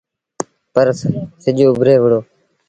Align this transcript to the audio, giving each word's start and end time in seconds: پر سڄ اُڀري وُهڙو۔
پر 0.73 0.87
سڄ 1.43 1.57
اُڀري 1.69 1.95
وُهڙو۔ 1.99 2.19